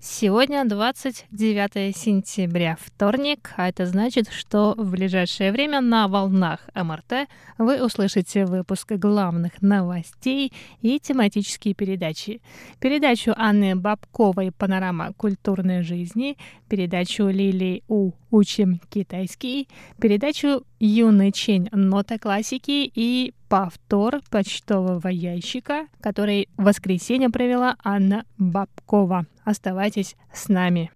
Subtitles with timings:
[0.00, 7.28] Сегодня 29 сентября, вторник, а это значит, что в ближайшее время на волнах МРТ
[7.58, 10.52] вы услышите выпуск главных новостей
[10.82, 12.40] и тематические передачи.
[12.78, 16.38] Передачу Анны Бабковой «Панорама культурной жизни»,
[16.68, 19.68] передачу Лилии У «Учим китайский»,
[20.00, 29.26] передачу Юный Чень «Нота классики» и повтор почтового ящика, который в воскресенье провела Анна Бабкова.
[29.44, 30.90] Оставайтесь с нами.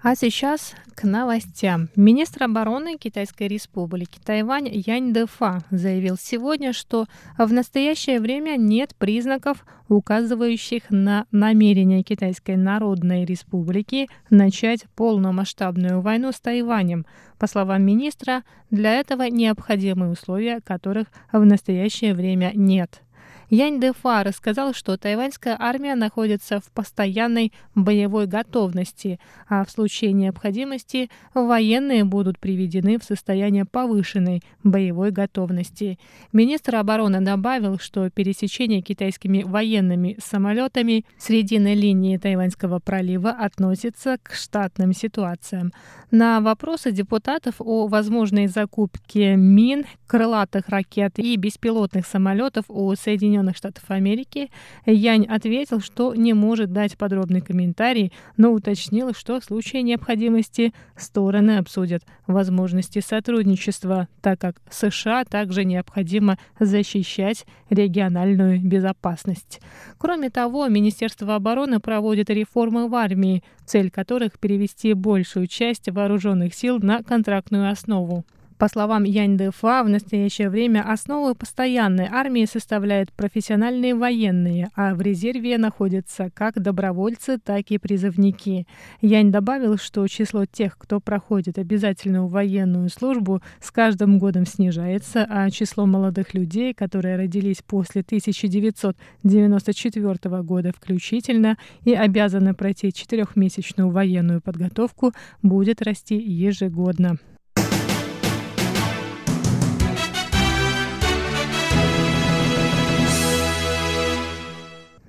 [0.00, 1.88] А сейчас к новостям.
[1.96, 9.66] Министр обороны Китайской республики Тайвань Янь Дэфа заявил сегодня, что в настоящее время нет признаков,
[9.88, 17.04] указывающих на намерение Китайской Народной Республики начать полномасштабную войну с Тайванем.
[17.36, 23.02] По словам министра, для этого необходимы условия, которых в настоящее время нет.
[23.50, 29.18] Янь Дефа рассказал, что тайваньская армия находится в постоянной боевой готовности,
[29.48, 35.98] а в случае необходимости военные будут приведены в состояние повышенной боевой готовности.
[36.30, 44.92] Министр обороны добавил, что пересечение китайскими военными самолетами средины линии Тайваньского пролива относится к штатным
[44.92, 45.72] ситуациям.
[46.10, 53.56] На вопросы депутатов о возможной закупке мин, крылатых ракет и беспилотных самолетов у Соединенных Соединенных
[53.56, 54.50] Штатов Америки,
[54.84, 61.58] Янь ответил, что не может дать подробный комментарий, но уточнил, что в случае необходимости стороны
[61.58, 69.60] обсудят возможности сотрудничества, так как США также необходимо защищать региональную безопасность.
[69.98, 76.80] Кроме того, Министерство обороны проводит реформы в армии, цель которых перевести большую часть вооруженных сил
[76.80, 78.24] на контрактную основу.
[78.58, 85.00] По словам Янь Дэфа, в настоящее время основу постоянной армии составляют профессиональные военные, а в
[85.00, 88.66] резерве находятся как добровольцы, так и призывники.
[89.00, 95.48] Янь добавил, что число тех, кто проходит обязательную военную службу, с каждым годом снижается, а
[95.50, 105.12] число молодых людей, которые родились после 1994 года включительно и обязаны пройти четырехмесячную военную подготовку,
[105.42, 107.18] будет расти ежегодно.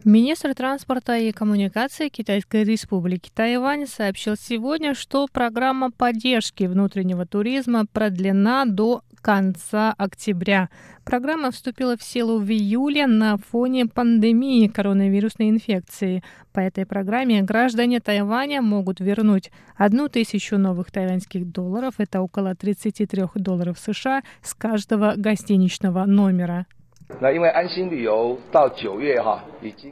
[0.06, 8.64] Министр транспорта и коммуникации Китайской республики Тайвань сообщил сегодня, что программа поддержки внутреннего туризма продлена
[8.66, 10.70] до конца октября.
[11.04, 16.24] Программа вступила в силу в июле на фоне пандемии коронавирусной инфекции.
[16.54, 23.24] По этой программе граждане Тайваня могут вернуть одну тысячу новых тайваньских долларов, это около 33
[23.36, 26.68] долларов США, с каждого гостиничного номера.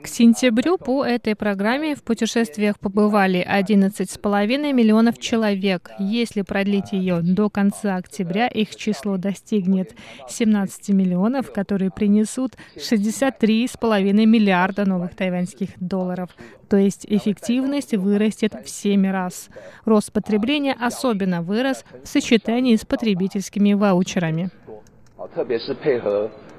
[0.03, 5.89] К сентябрю по этой программе в путешествиях побывали 11,5 миллионов человек.
[5.99, 9.93] Если продлить ее до конца октября, их число достигнет
[10.29, 16.29] 17 миллионов, которые принесут 63,5 миллиарда новых тайваньских долларов.
[16.69, 19.49] То есть эффективность вырастет в 7 раз.
[19.85, 24.49] Рост потребления особенно вырос в сочетании с потребительскими ваучерами.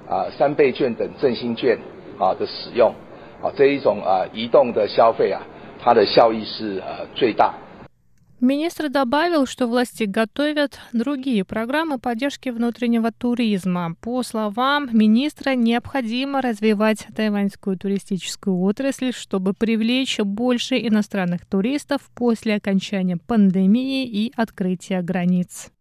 [0.07, 1.77] 啊三倍券等振兴券
[2.19, 2.93] 啊的使用，
[3.41, 5.41] 啊这一种啊移动的消费啊，
[5.81, 7.53] 它的效益是呃最大。
[8.41, 13.95] Министр добавил, что власти готовят другие программы поддержки внутреннего туризма.
[14.01, 23.15] По словам министра, необходимо развивать тайваньскую туристическую отрасль, чтобы привлечь больше иностранных туристов после окончания
[23.15, 25.71] пандемии и открытия границ.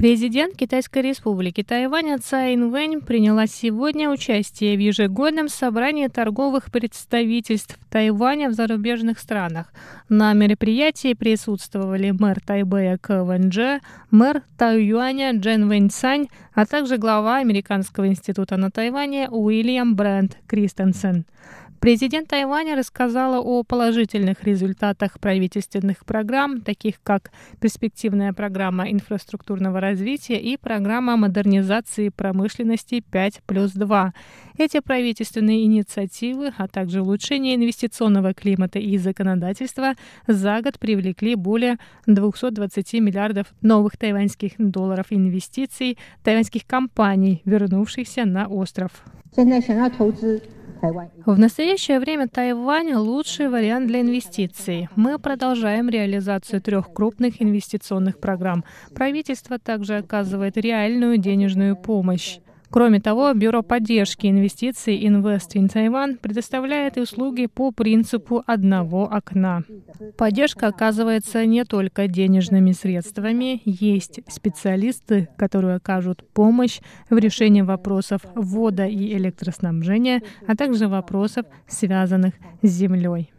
[0.00, 8.48] Президент Китайской республики Тайвань Цай Инвэнь приняла сегодня участие в ежегодном собрании торговых представительств Тайваня
[8.48, 9.74] в зарубежных странах.
[10.08, 13.24] На мероприятии присутствовали мэр Тайбэя К.
[13.24, 13.80] Вэньдже,
[14.10, 21.26] мэр Тайюаня Джен Вэньцань, а также глава Американского института на Тайване Уильям Брент Кристенсен.
[21.80, 30.58] Президент Тайваня рассказала о положительных результатах правительственных программ, таких как перспективная программа инфраструктурного развития и
[30.58, 34.12] программа модернизации промышленности 5 плюс 2.
[34.58, 39.94] Эти правительственные инициативы, а также улучшение инвестиционного климата и законодательства
[40.26, 48.90] за год привлекли более 220 миллиардов новых тайваньских долларов инвестиций тайваньских компаний, вернувшихся на остров.
[51.26, 54.88] В настоящее время Тайвань– лучший вариант для инвестиций.
[54.96, 58.64] Мы продолжаем реализацию трех крупных инвестиционных программ.
[58.94, 62.38] Правительство также оказывает реальную денежную помощь.
[62.69, 69.63] Кроме того, Бюро поддержки инвестиций Invest in Taiwan предоставляет услуги по принципу одного окна.
[70.17, 78.85] Поддержка оказывается не только денежными средствами, есть специалисты, которые окажут помощь в решении вопросов вода
[78.87, 83.29] и электроснабжения, а также вопросов, связанных с землей.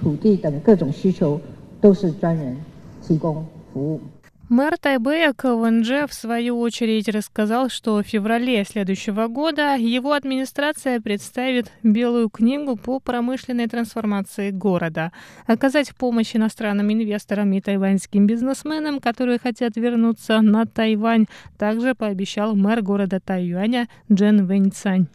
[0.00, 1.40] 土地等各种需求
[1.80, 2.56] 都是专人
[3.02, 4.00] 提供服务。
[4.49, 11.71] Мэр Тайбэя КВНЖ в свою очередь рассказал, что в феврале следующего года его администрация представит
[11.81, 15.13] Белую книгу по промышленной трансформации города.
[15.47, 22.81] Оказать помощь иностранным инвесторам и тайваньским бизнесменам, которые хотят вернуться на Тайвань, также пообещал мэр
[22.81, 25.07] города Тайюаня Джен Вэньцань.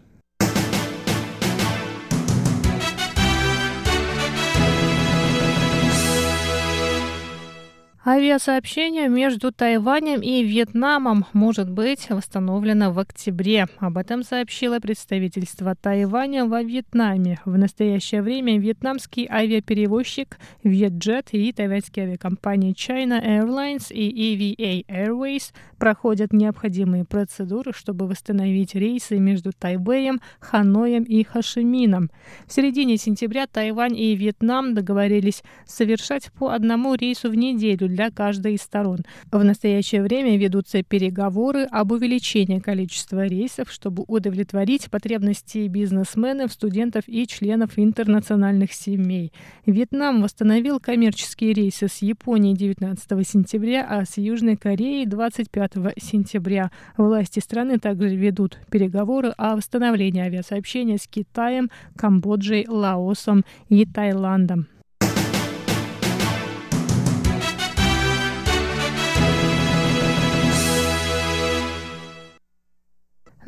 [8.10, 13.66] Авиасообщение между Тайванем и Вьетнамом может быть восстановлено в октябре.
[13.81, 17.38] Об этом сообщило представительство Тайваня во Вьетнаме.
[17.44, 26.32] В настоящее время вьетнамский авиаперевозчик Vietjet и тайваньские авиакомпании China Airlines и EVA Airways проходят
[26.32, 32.11] необходимые процедуры, чтобы восстановить рейсы между Тайбэем, Ханоем и Хашимином.
[32.46, 38.55] В середине сентября Тайвань и Вьетнам договорились совершать по одному рейсу в неделю для каждой
[38.55, 38.99] из сторон.
[39.33, 47.27] В настоящее время ведутся переговоры об увеличении количества рейсов, чтобы удовлетворить потребности бизнесменов, студентов и
[47.27, 49.33] членов интернациональных семей.
[49.67, 56.71] Вьетнам восстановил коммерческие рейсы с Японией 19 сентября, а с Южной Кореей 25 сентября.
[56.97, 64.69] Власти страны также ведут переговоры о восстановлении авиасообщения с Китаем, Камбоджей, Лаосом и Таиландом.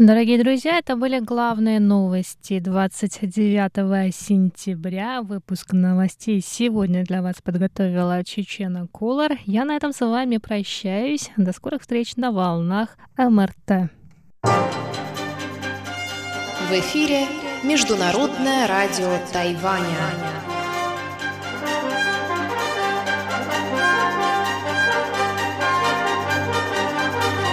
[0.00, 5.20] Дорогие друзья, это были главные новости 29 сентября.
[5.20, 9.32] Выпуск новостей сегодня для вас подготовила Чечена Кулар.
[9.44, 11.30] Я на этом с вами прощаюсь.
[11.36, 13.90] До скорых встреч на волнах МРТ.
[14.42, 17.26] В эфире
[17.62, 20.49] Международное радио Тайваня.